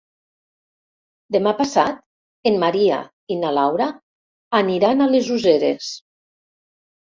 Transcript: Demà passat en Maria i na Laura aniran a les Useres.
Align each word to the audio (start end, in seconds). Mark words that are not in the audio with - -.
Demà 1.35 1.53
passat 1.59 1.99
en 2.53 2.57
Maria 2.65 2.99
i 3.37 3.39
na 3.45 3.53
Laura 3.61 3.89
aniran 4.65 5.07
a 5.07 5.11
les 5.15 5.33
Useres. 5.41 5.95